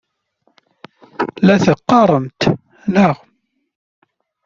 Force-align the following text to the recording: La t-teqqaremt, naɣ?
La 1.45 1.55
t-teqqaremt, 1.57 2.41
naɣ? 2.93 3.15